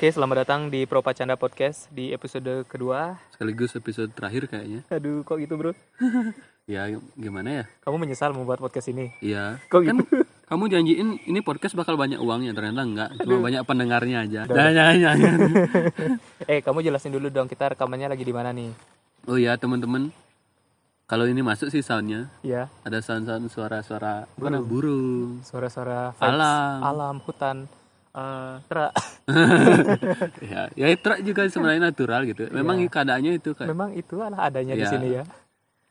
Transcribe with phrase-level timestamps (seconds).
[0.00, 3.20] Oke, selamat datang di Pro Pacanda Podcast di episode kedua.
[3.36, 4.80] Sekaligus episode terakhir kayaknya.
[4.88, 5.76] Aduh, kok gitu bro?
[6.64, 6.88] Ya
[7.20, 7.64] gimana ya?
[7.84, 9.12] Kamu menyesal membuat podcast ini?
[9.20, 9.60] Iya.
[9.68, 10.24] Kok Kan gitu?
[10.48, 13.10] kamu janjiin ini podcast bakal banyak uangnya ternyata enggak.
[13.20, 14.40] Cuma banyak pendengarnya aja.
[14.48, 15.38] Jangan, jangan, jangan.
[16.48, 18.72] eh, kamu jelasin dulu dong kita rekamannya lagi di mana nih?
[19.28, 20.16] Oh iya teman-teman.
[21.04, 24.24] Kalau ini masuk sih soundnya Ya, ada sound-sound suara-suara
[24.64, 25.44] Burung.
[25.44, 26.88] suara-suara Alam.
[26.88, 27.68] alam, hutan,
[28.10, 28.92] eh terak.
[30.42, 32.50] ya, ya truk juga sebenarnya natural gitu.
[32.50, 32.90] Memang Iya.
[32.90, 34.90] keadaannya itu kayak Memang itu adalah adanya di Ya.
[34.90, 35.24] sini ya.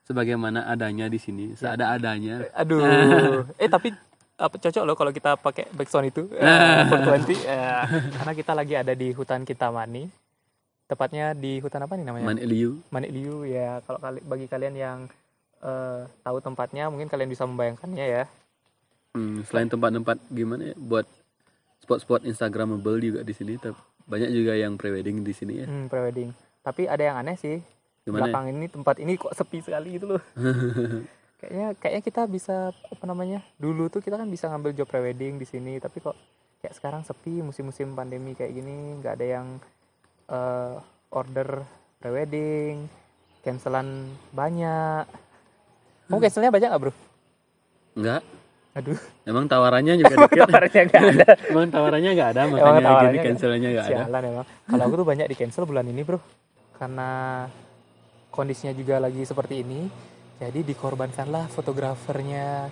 [0.04, 2.42] sebagaimana adanya di sini, seada-adanya.
[2.58, 3.94] Aduh, eh tapi
[4.36, 7.84] apa cocok loh kalau kita pakai backsound itu eh, 420 eh,
[8.16, 10.10] karena kita lagi ada di hutan Kintamani
[10.86, 12.82] tepatnya di hutan apa nih namanya Man Eliu.
[12.90, 14.98] Manik Liu ya kalau kali bagi kalian yang
[15.62, 18.24] eh, tahu tempatnya mungkin kalian bisa membayangkannya ya
[19.10, 21.06] Hmm, selain tempat-tempat gimana ya buat
[21.90, 23.58] spot-spot instagramable juga di sini
[24.06, 25.66] banyak juga yang prewedding di sini ya.
[25.66, 26.30] hmm, prewedding.
[26.62, 27.58] Tapi ada yang aneh sih.
[28.06, 28.30] Gimana?
[28.30, 30.22] belakang ini tempat ini kok sepi sekali gitu loh.
[31.40, 35.48] Kayaknya kayaknya kita bisa apa namanya dulu tuh kita kan bisa ngambil job prewedding di
[35.48, 36.12] sini tapi kok
[36.60, 39.48] kayak sekarang sepi musim-musim pandemi kayak gini nggak ada yang
[40.28, 40.76] eh,
[41.16, 41.64] order
[42.04, 42.92] prewedding
[43.40, 45.08] cancelan banyak.
[46.12, 46.94] Kamu cancelnya banyak nggak bro?
[47.96, 48.22] Enggak.
[48.74, 48.98] Aduh.
[49.26, 50.46] Emang tawarannya juga dikit.
[50.46, 51.30] tawarannya nggak ada.
[51.48, 53.92] Emang tawarannya nggak ada, Emang makanya gini tawarannya cancelnya nggak ada.
[54.04, 54.46] sialan emang.
[54.66, 56.20] Kalau aku tuh banyak di cancel bulan ini bro.
[56.78, 57.10] Karena
[58.30, 59.82] kondisinya juga lagi seperti ini.
[60.40, 62.72] Jadi dikorbankanlah fotografernya.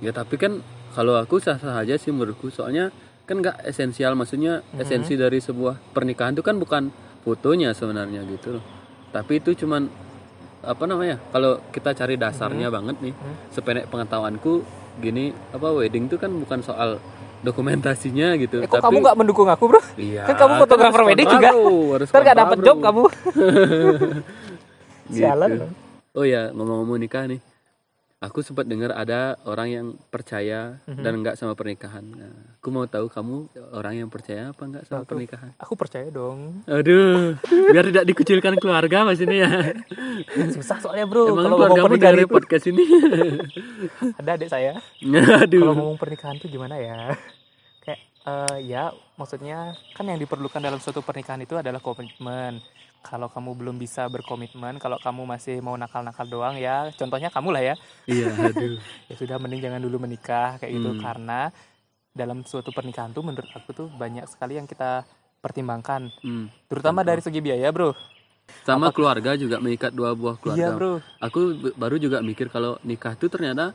[0.00, 0.60] Ya tapi kan
[0.92, 2.92] kalau aku sah-sah aja sih menurutku, soalnya
[3.24, 4.80] kan nggak esensial, maksudnya Mhm.
[4.82, 6.90] esensi dari sebuah pernikahan itu kan bukan
[7.22, 8.64] fotonya sebenarnya gitu loh.
[9.08, 9.86] Tapi itu cuman
[10.62, 11.16] apa namanya?
[11.30, 13.32] Kalau kita cari dasarnya banget nih, Mhm.
[13.50, 14.60] sependek pengetahuanku
[14.98, 16.96] gini apa wedding itu kan bukan soal
[17.40, 18.58] dokumentasinya gitu.
[18.58, 21.48] eh kok kamu nggak mendukung aku bro Iya, Kan kamu fotografer harus wedding juga.
[21.90, 22.62] harus ntar nggak dapet bro.
[22.62, 23.02] job kamu
[25.08, 25.16] Gitu.
[25.16, 25.50] sialan
[26.10, 27.38] Oh ya ngomong-ngomong nikah nih,
[28.20, 31.00] aku sempat dengar ada orang yang percaya Mhm.
[31.00, 32.04] dan enggak sama pernikahan.
[32.04, 33.36] Nah, aku mau tahu kamu
[33.72, 35.56] orang yang percaya apa enggak sama pernikahan?
[35.56, 39.72] aku percaya dong Aduh, biar tidak dikucilkan keluarga mas ini ya.
[40.54, 42.84] susah soalnya bro Emang kalau keluargamu pernikahan dari itu podcast ini?
[44.20, 44.72] ada adik saya
[45.40, 45.60] Aduh.
[45.62, 47.16] kalau ngomong pernikahan tuh gimana ya
[47.82, 48.82] kayak eh, ya
[49.16, 49.58] maksudnya
[49.92, 52.60] kan yang diperlukan dalam suatu pernikahan itu adalah komitmen
[53.00, 57.62] kalau kamu belum bisa berkomitmen kalau kamu masih mau nakal-nakal doang ya contohnya kamu lah
[57.62, 57.74] ya
[58.06, 58.76] Iya, aduh.
[59.08, 61.00] ya sudah mending jangan dulu menikah kayak gitu Hmm.
[61.00, 61.40] karena
[62.10, 65.04] dalam suatu pernikahan tuh menurut aku tuh banyak sekali yang kita
[65.38, 66.52] pertimbangkan Hmm.
[66.66, 67.96] terutama dari segi biaya bro
[68.60, 70.58] Sama keluarga juga mengikat dua buah keluarga.
[70.58, 71.40] iya bro Aku
[71.72, 73.72] baru juga mikir kalau nikah itu ternyata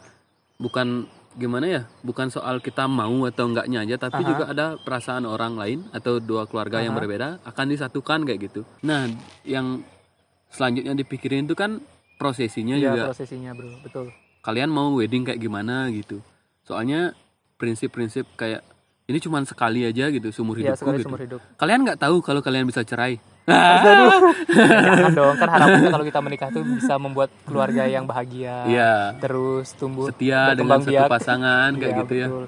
[0.56, 4.30] bukan gimana ya, bukan soal kita mau atau enggaknya aja, tapi Aha.
[4.32, 7.00] juga ada perasaan orang lain atau dua keluarga yang Aha.
[7.04, 8.62] berbeda akan disatukan kayak gitu.
[8.88, 9.12] Nah,
[9.44, 9.84] yang
[10.50, 11.84] selanjutnya dipikirin itu kan
[12.16, 13.12] prosesinya iya juga.
[13.12, 14.08] prosesinya bro betul
[14.40, 16.22] Kalian mau wedding kayak gimana gitu.
[16.62, 17.18] Soalnya
[17.58, 18.62] prinsip-prinsip kayak
[19.10, 21.06] ini cuma sekali aja gitu seumur iya hidupku sekali gitu.
[21.10, 23.18] seumur hidup Kalian nggak tahu kalau kalian bisa cerai.
[23.46, 28.94] Jangan dong kan harapannya kalau kita menikah tuh bisa membuat keluarga yang bahagia Iya.
[29.18, 31.08] terus tumbuh Setia dengan satu biak.
[31.08, 32.28] pasangan kayak Iya, gitu ya.
[32.28, 32.46] betul.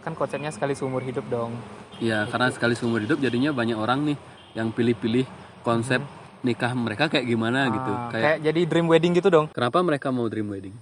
[0.00, 1.52] kan konsepnya sekali seumur hidup dong
[2.00, 4.16] Ya, karena sekali seumur hidup jadinya banyak orang nih
[4.54, 5.28] yang pilih-pilih
[5.60, 6.00] konsep
[6.40, 7.92] nikah mereka kayak gimana gitu.
[7.92, 10.72] Ah, Kayak kayak jadi dream wedding gitu dong kenapa mereka mau dream wedding?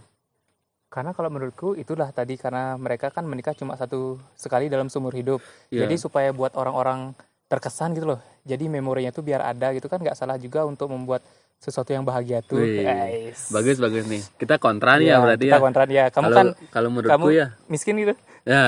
[0.89, 5.43] karena kalau menurutku itulah tadi karena mereka kan menikah cuma satu sekali dalam seumur hidup
[5.69, 7.13] Ya, jadi supaya buat orang-orang
[7.49, 11.25] terkesan gitu loh jadi memorinya tuh biar ada gitu kan nggak salah juga untuk membuat
[11.59, 13.51] sesuatu yang bahagia tuh Wih, Guys.
[13.51, 14.23] bagus bagus nih.
[14.39, 15.61] Kita kontra nih Iya, ya berarti kita ya.
[15.61, 18.15] kontran ya kamu Kalau kan kalau menurutku kamu ya, miskin gitu
[18.47, 18.61] ya.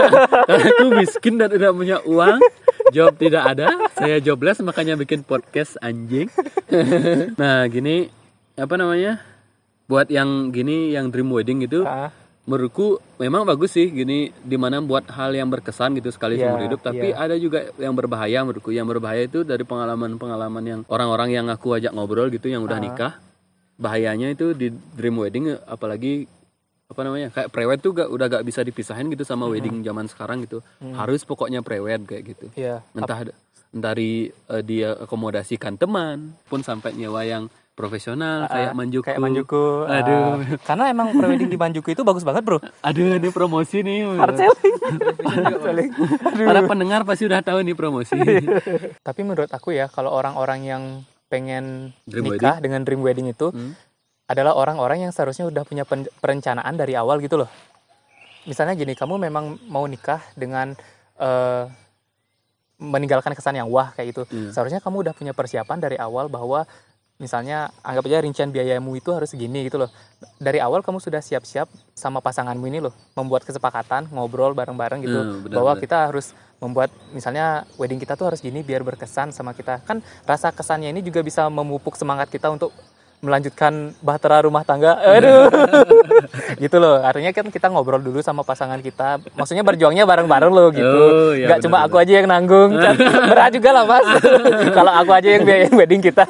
[0.48, 2.40] karena aku miskin dan tidak punya uang,
[2.88, 6.32] job tidak ada, saya jobless makanya bikin podcast anjing.
[7.40, 8.08] nah, gini
[8.56, 9.20] apa namanya?
[9.84, 12.08] Buat yang gini yang dream wedding gitu, Ah,
[12.48, 16.64] menurutku memang bagus sih gini di mana buat hal yang berkesan gitu sekali Iya, seumur
[16.64, 17.20] hidup tapi iya.
[17.20, 21.92] ada juga yang berbahaya menurutku yang berbahaya itu dari pengalaman-pengalaman yang orang-orang yang aku ajak
[21.92, 22.82] ngobrol gitu yang udah Ah.
[22.82, 23.12] nikah
[23.76, 26.24] bahayanya itu di dream wedding apalagi
[26.88, 30.40] apa namanya kayak prewed tuh gak, udah gak bisa dipisahin gitu sama wedding zaman sekarang
[30.42, 30.96] gitu Hmm.
[30.96, 33.28] harus pokoknya prewed kayak gitu iya entah
[33.68, 40.02] dari eh, dia akomodasikan teman pun sampai nyewa yang profesional kayak manjuku kayak Manjuku ah,
[40.02, 40.58] Aduh.
[40.66, 44.74] karena emang prewedding di Manjuku itu bagus banget bro aduh ini promosi nih hard selling
[45.22, 45.90] Hard selling.
[46.34, 48.18] Para pendengar pasti udah tahu nih promosi.
[49.06, 50.82] tapi menurut aku ya kalau orang-orang yang
[51.28, 53.76] pengen Dream nikah dengan dream wedding itu Hmm.
[54.26, 55.86] adalah orang-orang yang seharusnya udah punya
[56.18, 57.48] perencanaan dari awal gitu loh
[58.42, 60.72] misalnya gini kamu memang mau nikah dengan
[61.16, 61.64] eh,
[62.78, 64.54] meninggalkan kesan yang wah kayak gitu Iya.
[64.54, 66.64] seharusnya kamu udah punya persiapan dari awal bahwa
[67.18, 69.90] misalnya anggap aja rincian biayamu itu harus segini gitu loh.
[70.38, 75.18] Dari awal kamu sudah siap-siap sama pasanganmu ini loh membuat kesepakatan ngobrol bareng-bareng gitu.
[75.18, 75.82] Hmm, benar, bahwa benar.
[75.82, 76.26] kita harus
[76.58, 79.82] membuat misalnya wedding kita tuh harus gini biar berkesan sama kita.
[79.82, 82.70] Kan rasa kesannya ini juga bisa memupuk semangat kita untuk
[83.18, 84.94] melanjutkan bahtera rumah tangga.
[85.18, 85.50] Aduh.
[86.58, 87.02] Gitu loh.
[87.02, 89.18] Artinya kan kita ngobrol dulu sama pasangan kita.
[89.34, 90.86] Maksudnya berjuangnya bareng-bareng loh gitu.
[90.86, 92.78] Oh, iya, nggak cuma aku aja yang nanggung.
[92.78, 92.94] Kan
[93.30, 94.06] berat juga lah mas.
[94.76, 96.24] Kalau aku aja yang biayain wedding kita.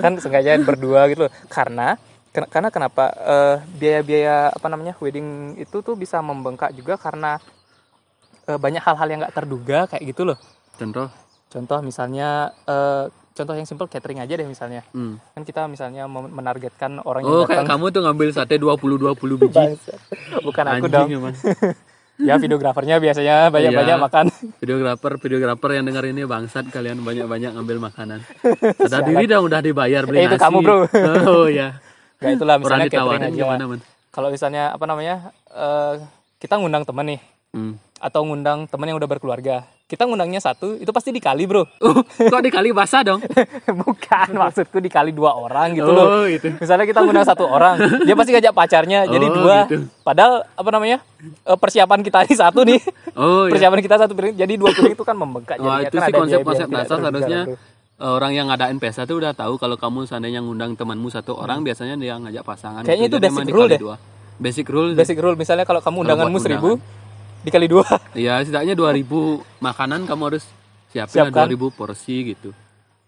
[0.00, 1.32] Kan sengaja berdua gitu loh.
[1.52, 1.96] Karena
[2.36, 7.40] karena kenapa eh, biaya-biaya apa namanya wedding itu tuh bisa membengkak juga karena
[8.44, 10.38] eh, banyak hal-hal yang nggak terduga kayak gitu loh.
[10.76, 11.08] Contoh?
[11.48, 14.80] Contoh misalnya eh, contoh yang simpel catering aja deh misalnya.
[14.90, 15.20] Hmm.
[15.30, 17.68] kan kita misalnya menargetkan orang oh yang kayak datang.
[17.76, 19.64] kamu tuh ngambil sate 20 20 biji.
[20.40, 21.08] Bukan aku anjing dong.
[21.12, 21.36] emang.
[22.16, 24.00] Ya videografernya biasanya banyak-banyak Iya.
[24.00, 24.24] makan.
[24.56, 28.24] Videografer videografer yang dengar ini bangsat kalian banyak-banyak ngambil makanan.
[28.80, 30.40] Sadar diri dong udah dibayar beli Eh, itu nasi.
[30.40, 30.76] kamu, bro.
[31.44, 31.76] oh ya
[32.16, 33.80] Gak itulah orang misalnya catering ditawarin aja gimana man?
[34.08, 35.14] Kalau misalnya apa namanya
[35.52, 35.94] eh,
[36.40, 37.20] kita ngundang temen nih.
[37.52, 37.74] Hmm.
[37.96, 42.42] atau ngundang temen yang udah berkeluarga kita ngundangnya satu itu pasti dikali bro oh kok
[42.42, 43.22] dikali basah dong
[43.80, 48.12] bukan maksudku dikali dua orang gitu loh oh itu misalnya kita ngundang satu orang dia
[48.12, 49.86] pasti ngajak pacarnya jadi Oh, dua gitu.
[50.00, 52.80] padahal apa namanya eh, persiapan kita ini satu nih
[53.16, 55.78] oh ya persiapan kita satu piring jadi dua piring itu kan membengkak jadinya.
[55.80, 57.56] itu Kan sih konsep-konsep dasar harusnya bro.
[58.10, 61.94] orang yang ngadain pesta tuh udah tahu kalau kamu seandainya ngundang temanmu satu orang biasanya
[61.94, 62.88] dia ngajak pasangan Hmm.
[62.88, 63.14] Kayaknya gitu.
[63.14, 63.80] itu Jadi basic rule deh.
[63.80, 63.96] dua.
[64.36, 66.70] basic rule basic rule misalnya kalau kamu undanganmu seribu
[67.46, 67.86] dikali dua
[68.18, 69.06] ya setidaknya 2000
[69.60, 70.44] makanan kamu harus
[70.88, 71.46] siapin Siapkan.
[71.48, 72.50] 2000 porsi gitu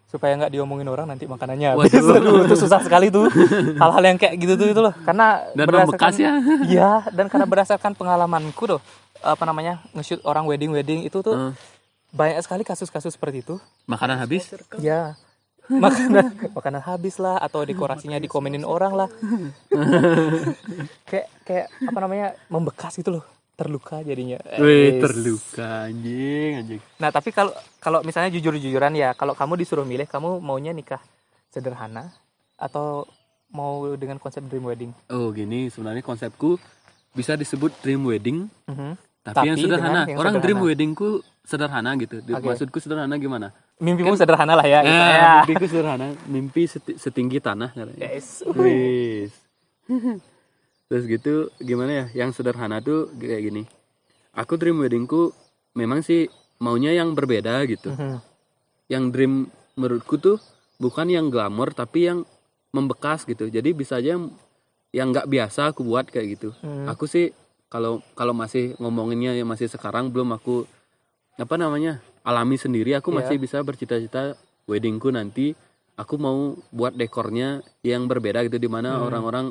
[0.06, 1.85] supaya nggak diomongin orang nanti makanannya Waduh.
[1.85, 2.00] habis.
[2.17, 3.29] Aduh, itu susah sekali tuh
[3.76, 6.32] hal-hal yang kayak gitu tuh itu loh karena dan berdasarkan- ya
[6.73, 8.81] Iya, dan karena berdasarkan pengalamanku tuh
[9.19, 11.52] apa namanya nge-shoot orang wedding wedding itu tuh Eh,
[12.08, 13.61] banyak sekali kasus-kasus seperti itu.
[13.84, 14.49] makanan habis
[14.79, 15.12] Ya.
[15.69, 19.08] Makanan makanan habis lah atau dekorasinya dikomenin orang lah.
[21.05, 23.25] kayak kayak apa namanya membekas gitu loh,
[23.58, 24.38] terluka jadinya.
[24.56, 30.06] Wih, terluka anjing anjing Nah, tapi kalau kalau misalnya jujur-jujuran ya, kalau kamu disuruh milih
[30.06, 31.02] kamu maunya nikah
[31.49, 32.14] sederhana
[32.55, 33.02] atau
[33.49, 34.93] mau dengan konsep dream wedding?
[35.08, 36.55] oh gini sebenarnya konsepku
[37.10, 38.93] bisa disebut dream wedding Mhm.
[39.22, 40.69] tapi, Tapi yang sederhana yang orang dream sederhana.
[40.69, 41.08] weddingku
[41.43, 42.44] sederhana gitu Oke.
[42.44, 44.81] maksudku sederhana gimana Mimpimu sederhana lah ya.
[44.82, 45.32] gitu ya, ya.
[45.40, 47.99] mimpiku sederhana mimpi seti- setinggi tanah katanya.
[48.05, 48.44] Yes.
[48.44, 49.32] Wis.
[50.88, 52.25] Terus gitu gimana ya?
[52.25, 53.62] Yang sederhana tuh kayak gini.
[54.32, 55.37] Aku dream weddingku
[55.76, 57.93] memang sih maunya yang berbeda gitu.
[57.93, 58.19] Mhm.
[58.88, 59.35] Yang dream
[59.76, 60.40] menurutku tuh
[60.81, 62.25] bukan yang glamor tapi yang
[62.73, 63.52] membekas gitu.
[63.52, 64.32] Jadi bisa aja yang-
[65.12, 66.50] nggak biasa aku buat kayak gitu.
[66.64, 66.88] Hmm.
[66.88, 67.37] Aku sih
[67.69, 70.64] kalau kalau masih ngomonginnya yang masih sekarang belum aku
[71.37, 72.96] apa namanya alami sendiri.
[72.96, 73.17] Aku Iya.
[73.23, 74.34] masih bisa bercita-cita
[74.64, 75.52] weddingku nanti
[75.94, 79.05] aku mau buat dekornya yang berbeda gitu di mana Hmm.
[79.12, 79.46] orang-orang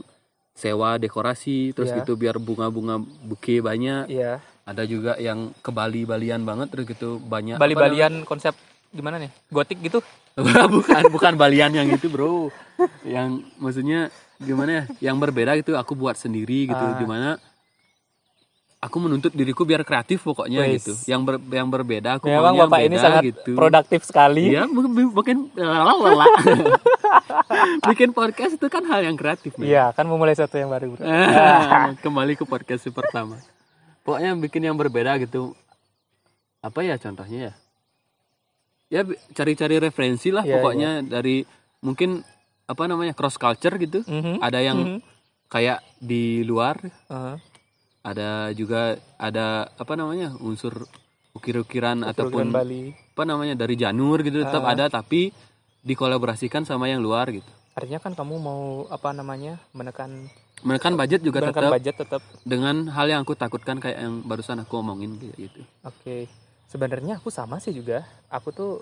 [0.57, 2.01] sewa dekorasi terus Iya.
[2.01, 4.09] gitu biar bunga-bunga buke banyak.
[4.09, 4.41] Iya.
[4.65, 8.57] Ada juga yang ke Bali-balian banget terus gitu banyak Bali-balian konsep
[8.89, 9.29] gimana nih?
[9.47, 10.01] Gotik gitu?
[10.75, 12.49] bukan bukan balian yang itu, Bro.
[13.05, 14.83] yang maksudnya gimana ya?
[15.09, 16.97] Yang berbeda gitu aku buat sendiri gitu Ah.
[16.97, 17.29] gimana
[18.77, 20.81] aku menuntut diriku biar kreatif pokoknya Wis.
[20.81, 20.93] gitu.
[21.07, 23.51] Yang ber- yang berbeda aku Memang Bapak ini beda sangat gitu.
[23.53, 24.53] produktif sekali.
[24.53, 26.25] Iya, mungkin lalala.
[27.87, 29.55] Bikin podcast itu kan hal yang kreatif.
[29.57, 30.93] Iya, kan memulai sesuatu yang baru.
[30.99, 33.41] Ah, Kembali ke podcast pertama.
[34.01, 35.51] Pokoknya bikin yang berbeda gitu.
[36.59, 37.53] Apa ya contohnya ya?
[38.89, 39.01] Ya
[39.33, 41.43] cari-cari referensi lah Iya, pokoknya dari
[41.81, 42.23] mungkin
[42.63, 44.03] apa namanya cross culture gitu.
[44.03, 44.39] Mhm.
[44.39, 44.99] Ada yang Mhm.
[45.47, 47.35] kayak di luar, Heeh.
[48.07, 48.81] Ada juga
[49.17, 50.87] ada apa namanya unsur
[51.31, 52.83] ukir-ukiran ataupun Program Bali.
[52.95, 54.73] apa namanya dari janur gitu tetap Ah.
[54.73, 55.29] ada tapi
[55.81, 57.47] dikolaborasikan sama yang luar gitu.
[57.73, 62.21] Artinya kan kamu mau apa namanya menekan Menekan budget juga menekan tetap budget tetap.
[62.41, 65.61] dengan hal yang aku takutkan kayak yang barusan aku omongin gitu.
[65.83, 66.25] Oke.
[66.65, 68.01] Sebenarnya aku sama sih juga.
[68.27, 68.81] Aku tuh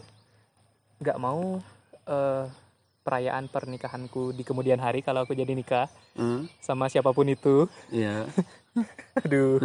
[0.97, 1.59] nggak mau
[2.07, 2.45] eh,
[3.05, 5.85] perayaan pernikahanku di kemudian hari kalau aku jadi nikah
[6.17, 7.69] Hmm, sama siapa pun itu.
[7.87, 8.25] Iya.
[9.23, 9.61] Aduh.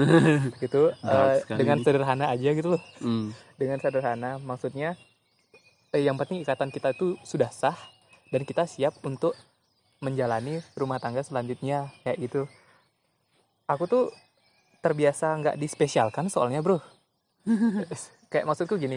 [0.60, 1.84] gitu Dark sekali dengan ini.
[1.84, 2.82] sederhana aja gitu loh.
[3.00, 3.32] Hmm.
[3.56, 4.94] dengan sederhana maksudnya
[5.90, 7.74] eh, yang penting ikatan kita itu sudah sah
[8.28, 9.34] dan kita siap untuk
[9.98, 12.42] menjalani rumah tangga selanjutnya kayak gitu
[13.66, 14.04] aku tuh
[14.80, 16.78] terbiasa nggak dispesialkan soalnya bro
[18.32, 18.96] kayak maksudku gini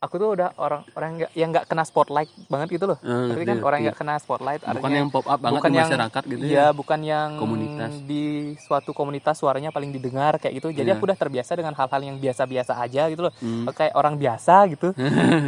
[0.00, 2.98] aku tuh udah orang orang nggak yang nggak kena spotlight banget gitu loh.
[3.04, 3.84] Ah, Tapi kan orang ngerti.
[3.84, 6.56] nggak kena spotlight bukan artinya yang pop up banget bukan di yang masyarakat gitu Iya,
[6.56, 7.92] ya bukan yang Komunitas.
[8.08, 8.24] di
[8.58, 10.72] suatu komunitas suaranya paling didengar kayak gitu.
[10.72, 10.96] Jadi Iya.
[10.96, 13.32] aku udah terbiasa dengan hal-hal yang biasa-biasa aja gitu loh.
[13.38, 13.68] Hmm.
[13.70, 14.88] Kayak orang biasa gitu.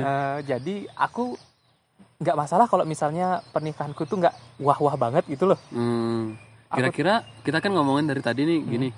[0.02, 1.32] Eh, jadi aku
[2.18, 5.58] nggak masalah kalau misalnya pernikahanku tuh nggak wah-wah banget gitu loh.
[5.72, 6.36] Hmm.
[6.68, 8.88] Kira-kira kita kan ngomongin dari tadi nih gini.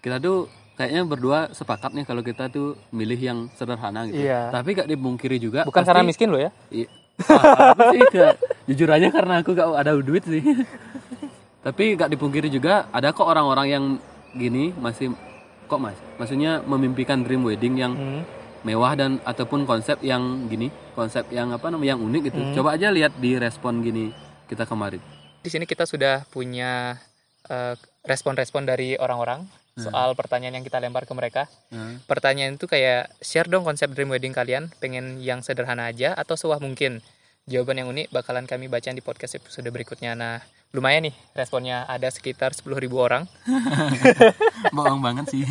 [0.00, 4.16] Kita tuh kayaknya berdua sepakat nih kalau kita tuh milih yang sederhana gitu.
[4.18, 4.48] Iya.
[4.48, 5.60] Tapi gak dipungkiri juga.
[5.62, 6.48] Bukan pasti- karena miskin loh ya.
[6.72, 6.88] Iya.
[7.20, 10.40] Ah, aku sih gak- jujur aja karena aku gak ada duit sih.
[11.66, 13.84] Tapi gak dipungkiri juga ada kok orang-orang yang
[14.32, 15.12] gini masih
[15.66, 18.22] kok mas, maksudnya memimpikan dream wedding yang Hmm.
[18.62, 22.40] mewah dan ataupun konsep yang gini, konsep yang apa namanya yang unik gitu.
[22.40, 22.54] Hmm.
[22.56, 24.10] Coba aja lihat di respon gini
[24.48, 24.98] kita kemarin.
[25.38, 26.96] Di sini kita sudah punya
[27.46, 29.44] eh, respon-respon dari orang-orang
[29.88, 31.48] soal pertanyaan yang kita lempar ke mereka.
[31.72, 36.36] Nah, Pertanyaan itu kayak share dong konsep dream wedding kalian, pengen yang sederhana aja atau
[36.36, 37.00] sewah mungkin.
[37.48, 40.14] Jawaban yang unik bakalan kami bacain di podcast episode berikutnya.
[40.14, 40.38] Nah,
[40.70, 43.26] lumayan nih responnya ada sekitar 10.000 orang.
[44.76, 45.42] bohong banget sih.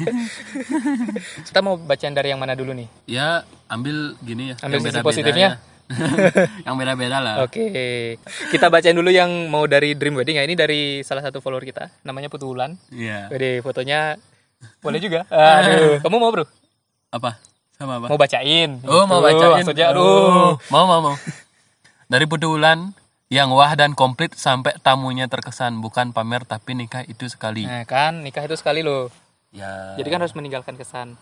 [1.44, 2.88] Kita mau bacain dari yang mana dulu nih?
[3.10, 4.56] ya ambil gini ya.
[4.64, 5.50] Ambil yang sisi positifnya?
[5.60, 5.79] ya.
[6.66, 7.36] yang beda-beda lah.
[7.42, 8.18] Oke,
[8.54, 10.46] kita bacain dulu yang mau dari dream wedding ya.
[10.46, 12.78] Ini dari salah satu follower kita, namanya Putulan.
[12.94, 13.28] Iya.
[13.34, 14.18] Wede, fotonya
[14.80, 15.26] boleh juga.
[15.30, 16.46] Aduh, kamu mau bro?
[17.10, 17.42] Apa?
[17.80, 18.08] Sama apa?
[18.12, 18.70] Mau bacain?
[18.84, 20.52] Oh mau Tuh, bacain Maksudnya, Oh, aduh.
[20.68, 21.16] Mau mau mau
[22.12, 22.92] Dari Putulan
[23.32, 28.20] Yang wah dan komplit sampai tamunya terkesan Bukan pamer tapi nikah itu sekali Nah kan,
[28.20, 29.08] nikah itu sekali loh.
[29.56, 31.16] Ya Jadi kan harus meninggalkan kesan.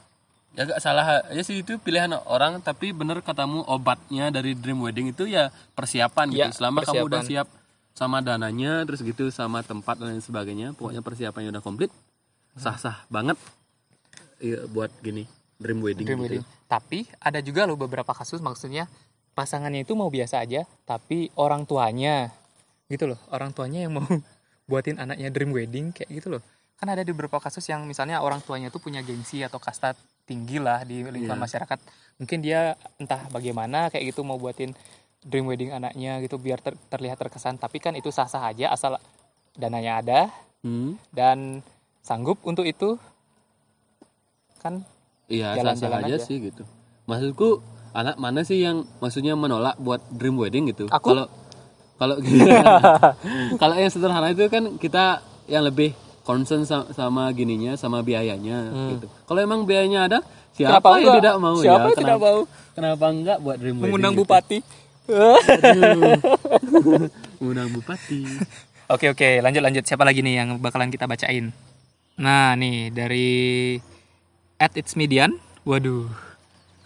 [0.56, 5.12] Ya gak salah aja sih itu pilihan orang Tapi bener katamu obatnya dari dream wedding
[5.12, 7.46] itu ya persiapan gitu Ya, Selama kamu udah persiapan.
[7.46, 7.48] siap
[7.94, 11.92] sama dananya Terus gitu sama tempat dan lain sebagainya Pokoknya persiapannya udah komplit
[12.56, 13.38] Sah-sah banget
[14.38, 15.26] Iya buat gini
[15.58, 16.42] Dream wedding Dream gitu.
[16.42, 16.46] wedding.
[16.68, 18.86] Tapi ada juga loh beberapa kasus maksudnya
[19.34, 22.30] pasangannya itu mau biasa aja, tapi orang tuanya
[22.90, 24.06] gitu loh, orang tuanya yang mau
[24.70, 26.42] buatin anaknya dream wedding kayak gitu loh.
[26.78, 29.94] Kan ada di beberapa kasus yang misalnya orang tuanya tuh punya gengsi atau kasta
[30.28, 31.46] tinggi lah di lingkungan Iya.
[31.48, 31.80] masyarakat.
[32.18, 34.76] Mungkin dia entah bagaimana kayak gitu mau buatin
[35.24, 37.56] dream wedding anaknya gitu biar ter- terlihat terkesan.
[37.56, 39.00] Tapi kan itu sah-sah aja asal
[39.54, 40.20] dananya ada
[40.60, 41.00] Hmm.
[41.10, 41.64] dan
[42.02, 43.00] sanggup untuk itu.
[44.58, 44.84] Kan
[45.28, 46.24] Iya, Jalan-jalan sah-sah aja, aja.
[46.24, 46.64] sih gitu.
[47.04, 47.60] Maksudku
[47.92, 50.88] anak mana sih yang maksudnya menolak buat dream wedding gitu?
[50.88, 51.28] Kalau
[51.98, 52.16] kalau
[53.62, 55.92] kalau yang sederhana itu kan kita yang lebih
[56.28, 59.08] concern sama, sama gininya, sama biayanya gitu.
[59.24, 60.20] Kalau emang biayanya ada,
[60.52, 61.16] siapa Kenapa yang enggak?
[61.24, 61.88] tidak mau Siapa ya?
[61.88, 62.40] yang tidak mau?
[62.76, 64.28] Kenapa enggak buat dream mengundang wedding?
[64.28, 64.28] gitu?
[64.28, 64.58] bupati.
[67.40, 68.22] Mengundang bupati.
[68.88, 71.52] Oke oke lanjut lanjut siapa lagi nih yang bakalan kita bacain?
[72.16, 73.76] Nah nih dari
[74.56, 75.36] at it's median.
[75.68, 76.08] Waduh,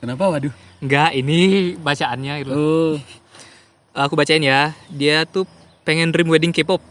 [0.01, 0.49] Kenapa waduh?
[0.81, 2.49] enggak ini bacaannya gitu.
[2.49, 2.97] Oh,
[3.93, 4.73] Aku bacain ya.
[4.89, 5.45] Dia tuh
[5.85, 6.81] pengen dream wedding K-pop.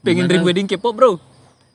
[0.00, 0.30] Pengen Gimana?
[0.30, 1.12] dream wedding K-pop bro.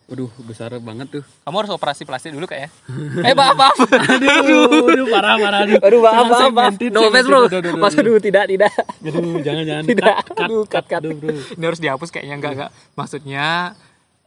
[0.04, 1.24] waduh besar banget tuh.
[1.42, 2.70] Kamu harus operasi plastik dulu kayaknya.
[3.28, 3.78] eh maaf maaf.
[3.88, 5.80] Aduh, aduh parah parah aduh.
[5.80, 6.74] Aduh maaf maaf maaf.
[6.92, 7.42] No offense bro.
[7.80, 8.74] Mas aduh tidak tidak.
[9.00, 9.84] Aduh, jangan jangan.
[9.88, 10.16] Tidak.
[10.22, 11.02] Cut, cut, Aduh cut cut.
[11.02, 11.34] Aduh, bro.
[11.34, 12.70] Ini harus dihapus kayaknya enggak enggak.
[12.94, 13.46] Maksudnya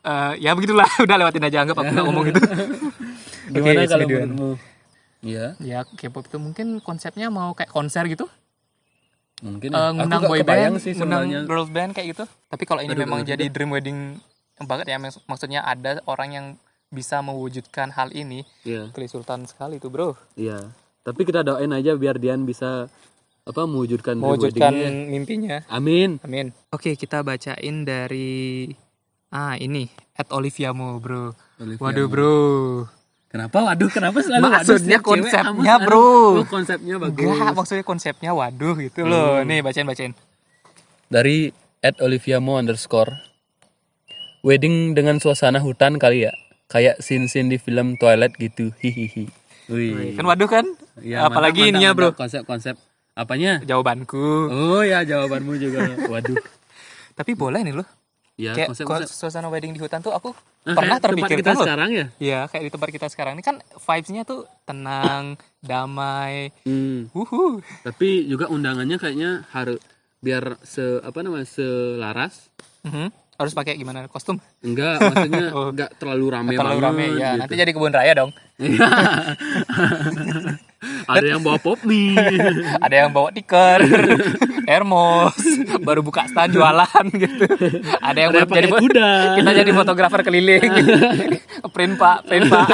[0.01, 2.41] eh, ya begitulah udah lewatin aja anggap aku nggak ngomong itu.
[3.55, 4.51] Gimana it's kalau menurutmu?
[5.23, 8.27] Iya, Ya K-pop itu mungkin konsepnya mau kayak konser gitu.
[9.39, 9.93] Mungkin Eh, ya.
[9.93, 11.41] ngundang Aku gak boy band, sih ngundang sebenarnya.
[11.45, 12.25] girls band kayak gitu.
[12.47, 13.99] Tapi kalau ini Aduh, memang aduh, jadi dream wedding
[14.59, 16.47] banget ya, mak- maksudnya ada orang yang
[16.89, 20.09] bisa mewujudkan hal ini, Iya, Kli Sultan sekali tuh bro.
[20.35, 20.71] iya.
[21.03, 22.91] Tapi kita doain aja biar Dian bisa
[23.43, 24.73] apa mewujudkan dream Mewujudkan
[25.07, 25.63] mimpinya.
[25.69, 26.19] Amin.
[26.21, 26.51] Amin.
[26.69, 28.67] Oke kita bacain dari
[29.29, 31.31] ah ini at Olivia Mo bro.
[31.57, 32.11] Olivia Waduh Mo.
[32.11, 32.35] bro.
[33.27, 33.91] Kenapa waduh?
[33.91, 34.57] Kenapa selalu waduh?
[34.63, 36.01] Maksudnya cewek konsepnya, sama- bro.
[36.01, 37.27] Oh, konsepnya bagus.
[37.27, 39.43] Enggak, maksudnya konsepnya waduh gitu loh.
[39.43, 40.13] Nih bacain bacain.
[41.11, 41.51] Dari
[41.83, 43.13] at Olivia Mo underscore
[44.47, 46.33] wedding dengan suasana hutan kali ya
[46.67, 49.27] kayak scene-scene di film Twilight gitu hihihi
[49.67, 50.15] Wih.
[50.15, 50.63] Kan waduh kan?
[51.03, 52.09] Ya, Apalagi ininya mantap, bro.
[52.15, 52.75] Konsep-konsep
[53.19, 53.59] apanya?
[53.67, 54.47] Jawabanku.
[54.47, 55.91] Oh ya jawabanmu juga.
[56.13, 56.39] Waduh.
[57.19, 57.87] Tapi boleh nih loh.
[58.39, 59.11] Ya kayak konsep-konsep.
[59.11, 60.31] suasana wedding di hutan tuh aku
[60.67, 61.63] Nah, pernah terpikirkan loh.
[61.63, 62.07] sekarang ya.
[62.19, 66.51] Iya, kayak di tempat kita sekarang ini kan vibes-nya tuh tenang, damai.
[66.67, 67.07] Hmm.
[67.15, 67.63] Wuhu.
[67.87, 69.79] Tapi juga undangannya kayaknya harus
[70.19, 72.51] biar se apa namanya selaras.
[72.83, 73.26] Mhm.
[73.37, 74.41] Harus pakai gimana kostum?
[74.61, 75.69] Enggak, maksudnya Oh.
[75.69, 76.87] enggak terlalu rame Terlalu banget.
[76.89, 77.13] rame ya.
[77.13, 77.41] gitu.
[77.41, 78.31] Nanti jadi kebun raya dong.
[81.07, 82.15] Ada yang bawa pop mie.
[82.85, 83.81] Ada yang bawa tiker,
[84.63, 85.35] termos,
[85.79, 87.45] baru buka stand jualan gitu.
[87.99, 89.11] Ada yang Ada jadi kuda.
[89.37, 90.63] Kita jadi fotografer keliling.
[91.69, 92.69] print Pak, print Pak.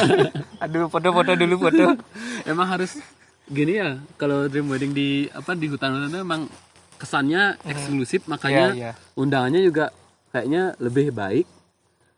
[0.60, 1.96] Aduh, foto-foto dulu foto.
[2.44, 2.98] Emang harus
[3.44, 6.46] gini ya kalau dream wedding di apa di hutan-hutan itu emang
[6.94, 8.92] kesannya eksklusif makanya Iya, iya.
[9.12, 9.90] undangannya juga
[10.32, 11.46] kayaknya lebih baik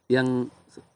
[0.06, 0.49] yang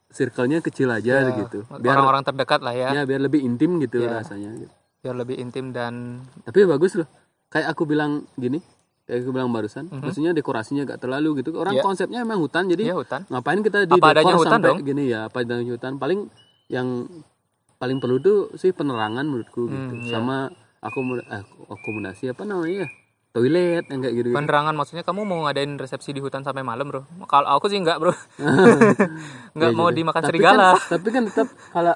[0.08, 4.00] circle-nya kecil aja Ya, gitu biar orang-orang terdekat lah ya ya biar lebih intim gitu
[4.00, 4.22] Iya.
[4.22, 4.72] rasanya gitu.
[4.98, 7.08] biar lebih intim dan tapi bagus loh
[7.48, 8.58] kayak aku bilang gini
[9.04, 11.72] kayak aku bilang barusan maksudnya dekorasinya gak terlalu gitu orang.
[11.72, 11.82] Iya.
[11.82, 14.78] konsepnya emang hutan jadi ya hutan ngapain kita di Apa adanya hutan sampai dong.
[14.82, 16.20] gini ya apa adanya hutan paling
[16.68, 16.88] yang
[17.75, 20.10] paling perlu tuh sih penerangan menurutku gitu Hmm, iya.
[20.10, 20.37] sama
[20.80, 22.88] eh, akomodasi apa namanya ya
[23.38, 27.02] toilet yang kayak gitu, penerangan maksudnya kamu mau ngadain resepsi di hutan sampai malam bro?
[27.25, 28.11] Kalau aku sih enggak bro.
[29.54, 29.97] Nggak Iya mau juga.
[29.97, 30.68] dimakan tapi serigala.
[30.75, 31.95] kan, tapi kan tetap kalau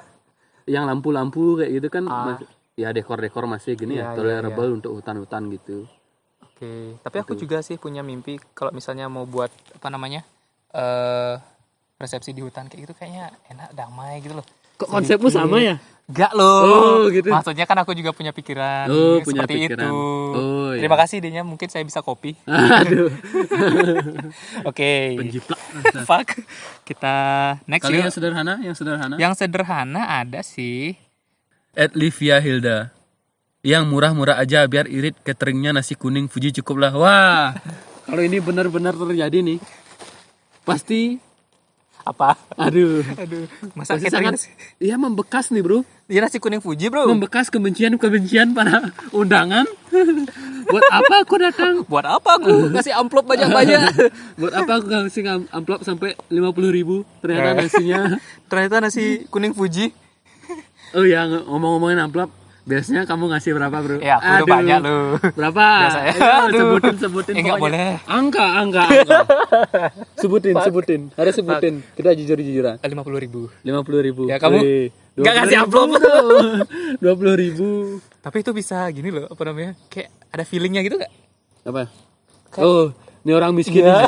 [0.65, 2.25] yang lampu-lampu kayak gitu kan Ah.
[2.33, 5.85] mas- ya dekor-dekor masih gini ya iya, tolerable untuk hutan-hutan gitu.
[6.41, 10.23] Oke, tapi aku juga sih punya mimpi kalau misalnya mau buat apa namanya
[10.71, 11.35] eh
[11.95, 14.47] resepsi di hutan kayak gitu kayaknya enak damai gitu loh.
[14.73, 16.59] kok konsepmu sama ya Enggak loh.
[16.63, 17.31] Oh, gitu.
[17.31, 19.87] Maksudnya kan aku juga punya pikiran Oh, punya seperti pikiran.
[19.87, 19.95] itu.
[20.35, 20.81] Oh, iya.
[20.83, 22.35] Terima kasih idenya, mungkin saya bisa kopi.
[22.43, 23.07] aduh
[24.69, 25.15] Oke.
[25.15, 25.59] penjiplak
[26.03, 26.43] Fuck.
[26.83, 27.15] Kita
[27.65, 28.03] next kali yuk.
[28.03, 30.99] yang sederhana yang sederhana Yang sederhana ada sih.
[31.73, 32.91] At Livia Hilda
[33.63, 37.45] yang murah-murah aja biar irit cateringnya nasi kuning Fuji cukup lah wah
[38.05, 39.57] kalau ini benar-benar terjadi nih
[40.61, 41.15] pasti
[42.03, 42.35] Apa?
[42.59, 42.99] aduh.
[43.15, 43.47] Aduh,
[43.79, 44.33] masa pasti kita sangat
[44.77, 45.87] iya membekas nih bro.
[46.11, 47.07] Iya nasi kuning Fuji, Bro.
[47.07, 49.63] membekas kebencian-kebencian pada undangan.
[50.67, 51.73] Buat apa aku datang?
[51.87, 52.51] Buat apa aku?
[52.75, 53.81] Ngasih amplop banyak-banyak?
[54.41, 56.43] buat apa aku ngasih am- amplop sampai 50
[56.75, 57.07] ribu?
[57.23, 58.19] Ternyata nasinya.
[58.51, 59.95] Ternyata nasi kuning Fuji.
[60.93, 62.29] oh ya ng- ngomong-ngomongin amplop
[62.63, 65.07] biasanya kamu ngasih berapa bro Ya, aku udah banyak loh.
[65.31, 66.13] berapa Biasanya.
[66.15, 66.57] Aduh.
[66.57, 67.75] sebutin sebutin Eh, nggak pokoknya.
[67.75, 67.89] boleh.
[68.09, 69.17] angka angka angka
[70.21, 73.41] sebutin sebutin harus sebutin kita jujur jujuran lima puluh ribu.
[73.61, 74.59] lima puluh ribu Ya, kamu
[75.13, 75.87] nggak ngasih amplop.
[77.03, 77.69] dua puluh ribu
[78.17, 79.75] Tapi itu bisa gini loh, apa namanya?
[79.85, 81.11] Kayak ada feelingnya gitu gak?
[81.63, 81.87] apa
[82.57, 82.91] oh
[83.21, 84.07] ini orang miskin Iya.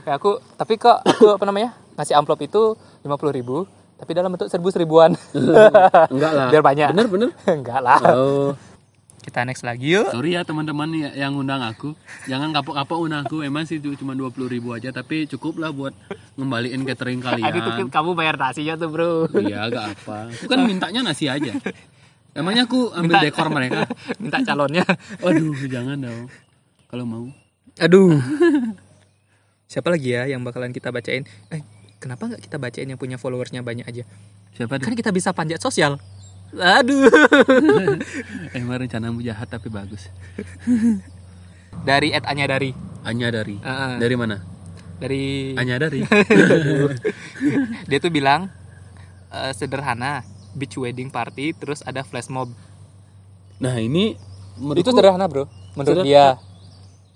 [0.00, 1.72] Ya, aku, tapi kok aku apa namanya?
[1.94, 3.56] Ngasih amplop itu lima puluh ribu,
[4.04, 5.16] tapi dalam bentuk seribu seribuan.
[6.12, 6.88] enggak lah Biar banyak.
[6.92, 7.98] bener bener Enggak lah.
[8.06, 8.52] oh
[9.18, 10.12] Kita next lagi yuk.
[10.12, 14.28] sorry ya teman-teman ya- yang undang aku jangan kapok-kapok undang aku emang sih cuma dua
[14.28, 15.96] puluh ribu aja tapi cukup lah buat
[16.36, 19.24] ngembaliin catering kalian Aduh, tuh kamu bayar nasinya tuh bro.
[19.40, 21.56] iya gak apa aku kan mintanya nasi aja
[22.36, 23.88] emangnya aku ambil dekor mereka
[24.20, 24.84] Minta calonnya.
[25.18, 26.28] Waduh, jangan dong.
[26.86, 27.24] Kalau mau.
[27.78, 28.20] Aduh.
[29.64, 31.24] Siapa lagi ya yang bakalan kita bacain?
[31.48, 31.62] Eh,
[32.04, 34.04] kenapa nggak kita bacain yang punya followersnya banyak aja?
[34.52, 34.92] Siapa tuh?
[34.92, 35.96] Kan kita bisa panjat sosial.
[36.52, 37.08] Aduh.
[38.56, 40.12] Emang rencanamu jahat tapi bagus.
[41.88, 42.70] Dari Ed Anya dari.
[43.02, 43.58] Anya dari.
[43.58, 43.94] Heeh.
[43.98, 44.38] Dari mana?
[45.02, 46.06] Dari Anya dari.
[47.90, 48.46] dia tuh bilang
[49.34, 50.22] eh, sederhana
[50.54, 52.54] beach wedding party terus ada flash mob.
[53.58, 55.50] Nah, ini Itu menurutku sederhana, Bro.
[55.74, 56.06] Menurut Sederhana.
[56.06, 56.26] dia.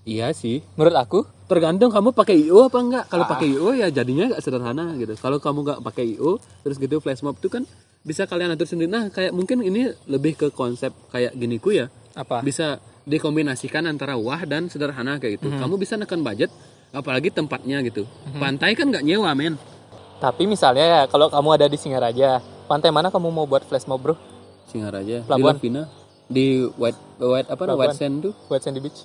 [0.09, 0.65] Iya sih.
[0.75, 3.05] Menurut aku Tergantung kamu pakai IO apa enggak.
[3.09, 3.31] Kalau Ah.
[3.33, 5.17] pakai IO ya jadinya enggak sederhana gitu.
[5.17, 7.65] Kalau kamu enggak pakai IO terus gitu flash mob tuh kan
[8.03, 8.85] bisa kalian atur sendiri.
[8.87, 11.89] Nah, kayak mungkin ini lebih ke konsep kayak giniku ya.
[12.13, 12.43] apa?
[12.43, 15.49] Bisa dikombinasikan antara wah dan sederhana kayak gitu.
[15.49, 15.57] Mhm.
[15.57, 16.53] Kamu bisa nekan budget
[16.91, 18.05] apalagi tempatnya gitu.
[18.35, 19.57] Pantai kan nggak nyewa, men.
[20.19, 24.03] Tapi misalnya ya kalau kamu ada di Singaraja, pantai mana kamu mau buat flash mob,
[24.03, 24.15] Bro?
[24.67, 25.57] Singaraja Pelabuhan.
[25.57, 25.83] di Lavina
[26.29, 27.89] di white white apa Pelabuhan.
[27.89, 29.01] white sand tuh White Sandy Beach.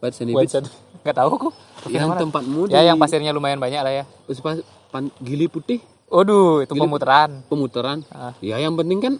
[0.00, 0.68] White sandy White beach.
[1.00, 1.48] Enggak tahu aku.
[1.80, 2.20] Tapi yang mana?
[2.20, 4.04] tempatmu Ya di yang pasirnya lumayan banyak lah ya.
[4.88, 7.46] pan- gili putih Waduh, itu Gili- pemutaran.
[7.46, 8.34] pemutaran Ah.
[8.40, 9.14] ya yang penting kan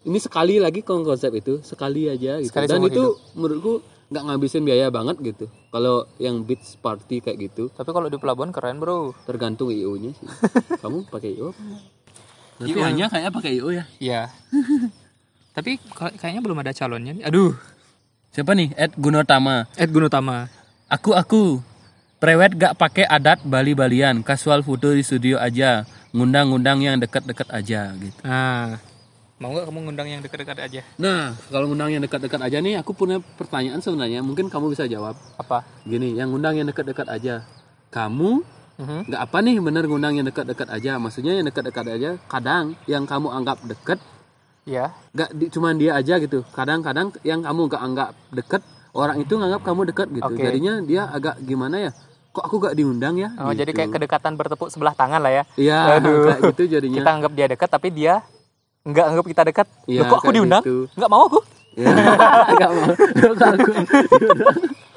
[0.00, 3.04] ini sekali lagi kon- konsep itu sekali aja gitu Sekali dan itu
[3.36, 3.72] menurutku
[4.08, 8.48] nggak ngabisin biaya banget gitu kalau yang beach party kayak gitu Tapi kalau di pelabuhan
[8.48, 9.12] keren, Bro.
[9.22, 10.24] tergantung IO nya sih
[10.82, 11.82] kamu pakai IO apa enggak?
[12.58, 12.82] Nanti IO.
[12.82, 14.20] hanya kayak pakai IO ya Iya.
[15.52, 17.24] Tapi kay- kayaknya belum ada calonnya nih.
[17.24, 17.52] Aduh.
[18.30, 20.46] Siapa nih Ed Gunotama Ed Gunutama.
[20.90, 21.62] Aku aku
[22.18, 28.20] prewed gak pakai adat Bali-Balian, casual foto di studio aja, ngundang-ngundang yang deket-deket aja gitu.
[28.26, 28.76] Nah,
[29.40, 30.80] mau nggak kamu ngundang yang dekat-dekat aja?
[31.00, 35.16] Nah, kalau ngundang yang dekat-dekat aja nih, aku punya pertanyaan sebenarnya, mungkin kamu bisa jawab.
[35.40, 35.64] Apa?
[35.88, 37.46] Gini, yang ngundang yang dekat-dekat aja,
[37.88, 38.44] kamu
[38.80, 39.12] Mhm.
[39.12, 41.00] nggak apa nih bener ngundang yang dekat-dekat aja?
[41.00, 43.96] Maksudnya yang dekat-dekat aja, kadang yang kamu anggap deket,
[44.62, 44.92] Iya.
[45.10, 46.44] nggak di, cuman dia aja gitu.
[46.50, 50.26] Kadang-kadang yang kamu nggak anggap deket, orang itu nganggap kamu dekat gitu.
[50.26, 50.40] Oke.
[50.40, 51.92] Jadinya dia agak gimana ya?
[52.30, 53.34] Kok aku gak diundang ya?
[53.36, 53.78] Oh, jadi Gitu.
[53.80, 55.42] kayak kedekatan bertepuk sebelah tangan lah ya.
[55.56, 56.30] Iya, Aduh.
[56.30, 57.02] kayak gitu jadinya.
[57.02, 58.22] Kita anggap dia dekat tapi dia
[58.80, 59.66] nggak anggap kita dekat.
[59.84, 60.62] Iya, Loh, kok aku diundang?
[60.62, 60.86] gitu.
[60.94, 61.40] Nggak mau aku.
[61.74, 61.90] Ya,
[62.54, 62.86] nggak mau.
[63.34, 63.72] Kok aku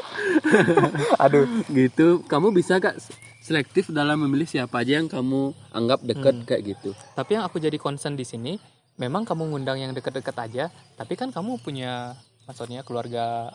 [1.19, 1.45] Aduh.
[1.67, 2.07] gitu.
[2.23, 2.97] Kamu bisa gak
[3.39, 6.45] selektif dalam memilih siapa aja yang kamu anggap dekat Hmm.
[6.45, 6.89] kayak gitu?
[7.11, 8.55] Tapi yang aku jadi concern di sini,
[8.95, 13.49] memang kamu ngundang yang deket-deket aja tapi kan kamu punya maksudnya keluarga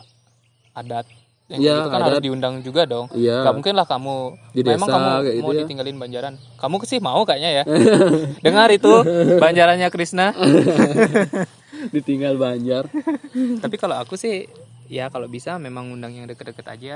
[0.71, 1.07] adat
[1.49, 2.23] yang Iya, itu kan harus adat.
[2.23, 3.41] diundang juga dong Iya.
[3.41, 4.15] Gak mungkin lah kamu
[4.53, 5.59] Di memang desa, kamu kayak mau gitu ya.
[5.59, 6.33] ditinggalin Banjaran.
[6.55, 7.63] Kamu sih mau kayaknya ya.
[8.45, 8.91] Dengar itu
[9.41, 10.29] Banjarannya Krisna.
[11.95, 12.85] Ditinggal Banjar.
[13.57, 14.45] Tapi kalau aku sih
[14.85, 16.95] ya kalau bisa memang undang yang deket-deket aja.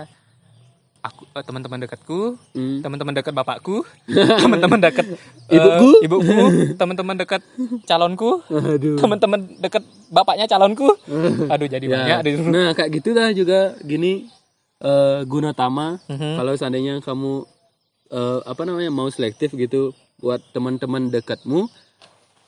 [1.04, 2.80] Aku eh, teman-teman dekatku, Hmm.
[2.80, 3.84] teman-teman dekat bapakku,
[4.40, 5.04] teman-teman dekat
[5.52, 5.90] eh, Ibuku?
[6.00, 6.40] ibuku,
[6.74, 7.44] teman-teman dekat
[7.84, 8.40] calonku,
[8.96, 10.88] teman-teman dekat bapaknya calonku.
[11.52, 12.18] Aduh jadi Ya.
[12.18, 12.40] banyak.
[12.48, 14.32] Nah, kayak gitu dah juga gini
[14.80, 16.36] eh guna tama Mhm.
[16.36, 17.44] kalau seandainya kamu
[18.10, 21.68] eh, apa namanya mau selektif gitu buat teman-teman dekatmu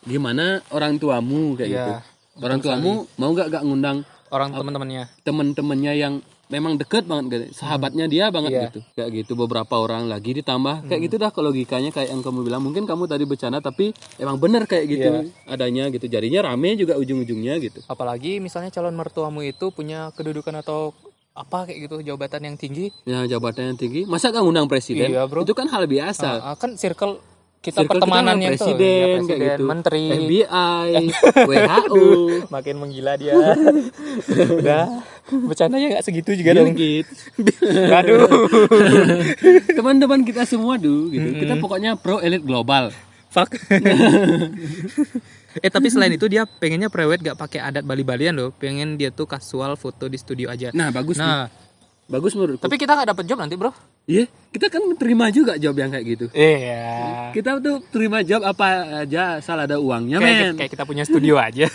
[0.01, 1.91] gimana orang tuamu kayak Iya, gitu.
[2.37, 5.07] Orang tuamu mau nggak gak ngundang Orang teman-temannya.
[5.21, 6.13] temen-temennya yang
[6.47, 7.45] memang deket banget gitu.
[7.57, 8.63] sahabatnya dia banget Iya.
[8.69, 8.79] gitu.
[8.93, 10.85] Kayak gitu beberapa orang lagi ditambah.
[10.85, 12.61] Kayak gitu dah kalau logikanya kayak yang kamu bilang.
[12.61, 15.49] Mungkin kamu tadi bercanda tapi emang bener kayak gitu Iya.
[15.49, 16.05] adanya gitu.
[16.05, 17.81] Jadinya rame juga ujung-ujungnya gitu.
[17.85, 20.93] Apalagi misalnya calon mertuamu itu punya kedudukan atau
[21.35, 22.93] apa kayak gitu jabatan yang tinggi.
[23.03, 24.07] Ya jabatan yang tinggi.
[24.07, 25.11] Masa gak ngundang presiden?
[25.11, 25.43] Iya, bro.
[25.43, 26.29] itu kan hal biasa.
[26.39, 27.19] Ah, kan circle
[27.65, 29.65] kita Circle pertemanan sama yang presiden, tuh, ya, presiden, gitu.
[29.65, 30.43] menteri, FBI
[31.49, 32.03] WHO
[32.53, 33.33] makin menggila dia.
[34.61, 34.85] Udah,
[35.49, 36.77] bercandanya nggak segitu juga Bill dong.
[36.77, 37.17] Gates.
[37.89, 38.29] Aduh.
[39.73, 42.93] teman-teman kita semua dulu gitu kita pokoknya pro elit global
[43.33, 43.51] Fuck.
[45.59, 48.55] eh tapi selain itu dia pengennya prewed gak pakai adat Bali-Balian loh.
[48.55, 50.71] Pengen dia tuh kasual foto di studio aja.
[50.71, 51.27] nah bagus nih.
[51.27, 51.51] Nah,
[52.07, 53.75] bagus menurutku tapi kita nggak dapet job nanti bro.
[54.05, 56.25] Iya, kita kan terima juga job yang kayak gitu.
[56.29, 57.33] Iya.
[57.33, 58.65] Kita tuh terima job apa
[59.01, 60.53] aja asal ada uangnya, Kayak, men.
[60.55, 61.65] kayak kita punya studio aja.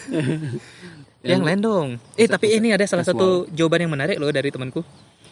[1.21, 1.89] yang lain dong.
[2.15, 4.81] Eh tapi ini ada salah satu jawaban yang menarik loh dari temanku.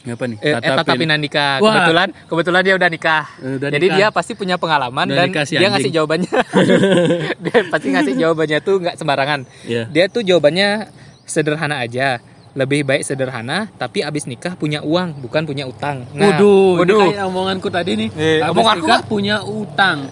[0.05, 0.39] Apa nih?
[0.41, 1.59] Eh, eh, Tata Pinan nikah.
[1.59, 1.75] Wah.
[1.75, 3.25] Kebetulan, kebetulan dia udah nikah.
[3.39, 3.97] Eh, udah Jadi nikah.
[3.99, 5.73] dia pasti punya pengalaman Udah dan si dia anjing.
[5.75, 6.33] ngasih jawabannya.
[7.45, 9.41] dia pasti ngasih jawabannya tuh nggak sembarangan.
[9.65, 9.83] Iya.
[9.91, 10.69] Dia tuh jawabannya
[11.25, 12.23] sederhana aja.
[12.57, 16.05] Lebih baik sederhana, tapi abis nikah punya uang, bukan punya utang.
[16.17, 17.01] Nah, Waduh, ini waduh.
[17.13, 18.09] kayak omonganku tadi nih.
[18.17, 19.99] Eh, omonganku nikah punya utang.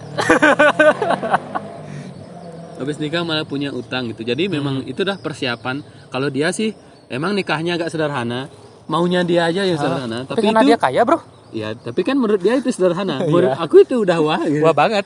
[2.77, 4.21] Habis nikah malah punya utang gitu.
[4.21, 4.89] Jadi memang Hmm.
[4.89, 5.81] itu dah persiapan.
[6.07, 6.77] Kalau dia sih
[7.09, 8.47] emang nikahnya agak sederhana.
[8.85, 10.23] Maunya dia aja yang sederhana.
[10.23, 11.19] Tapi, Tapi, karena itu dia kaya bro,
[11.49, 13.19] ya, tapi kan menurut dia itu sederhana.
[13.19, 13.27] Iya.
[13.27, 14.61] Menurut aku itu udah wah gitu.
[14.61, 15.05] wah banget.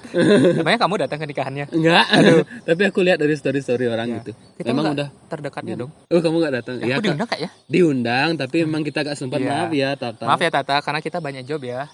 [0.56, 1.66] Namanya kamu datang ke nikahannya.
[1.68, 2.06] Enggak.
[2.68, 4.32] tapi aku lihat dari story-story orang gitu.
[4.32, 4.56] Iya.
[4.58, 5.92] Kita Emang udah terdekatnya dong.
[6.08, 6.76] Oh, kamu nggak datang.
[6.78, 7.50] Ya, Ya, aku diundang kak ya?
[7.66, 9.50] diundang tapi memang kita gak sempat Iya.
[9.50, 11.88] maaf ya Tata Maaf ya Tata, karena kita banyak job ya.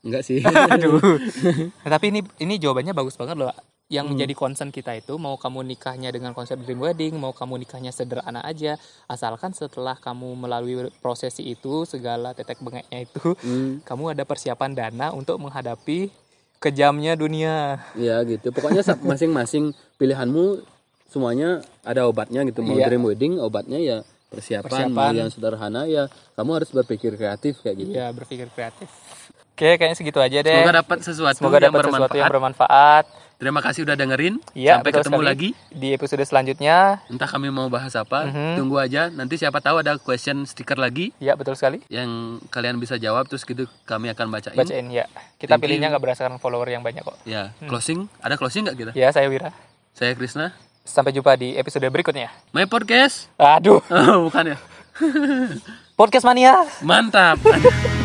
[0.00, 0.42] enggak sih
[0.74, 0.98] Aduh.
[1.78, 3.54] Nah, tapi ini ini jawabannya bagus banget loh.
[3.88, 4.12] Yang Hmm.
[4.14, 8.40] menjadi concern kita itu mau kamu nikahnya dengan konsep dream wedding, mau kamu nikahnya sederhana
[8.40, 14.70] aja, asalkan setelah kamu melalui prosesi itu segala tetek bengeknya itu, Hmm, kamu ada persiapan
[14.72, 16.08] dana untuk menghadapi
[16.56, 17.82] kejamnya dunia.
[17.92, 20.62] ya gitu pokoknya masing-masing pilihanmu
[21.04, 22.86] semuanya ada obatnya gitu mau Iya.
[22.86, 23.98] dream wedding obatnya ya
[24.30, 24.94] persiapan, Persiapan.
[24.94, 28.88] mau yang sederhana ya kamu harus berpikir kreatif kayak gitu Ya berpikir kreatif.
[29.52, 30.48] Oke, kayaknya segitu aja deh.
[30.54, 33.04] semoga dapat sesuatu Semoga yang dapat sesuatu yang bermanfaat.
[33.42, 35.26] Terima kasih udah dengerin Iya, sampai ketemu sekali.
[35.26, 38.54] lagi Di episode selanjutnya, entah kami mau bahas apa Mhm.
[38.54, 41.82] tunggu aja nanti siapa tahu ada question stiker lagi ya betul sekali.
[41.88, 42.06] yang
[42.48, 45.10] kalian bisa jawab terus gitu kami akan bacain Bacain ya.
[45.34, 47.18] Kita Thank pilihnya nggak berdasarkan follower yang banyak kok.
[47.24, 49.50] ya closing ada closing nggak kita Ya, saya Wira.
[49.90, 52.30] saya Krisna Sampai jumpa di episode berikutnya.
[52.50, 54.58] my podcast Aduh, oh, bukan ya
[55.98, 56.62] podcast mania.
[56.78, 57.42] mantap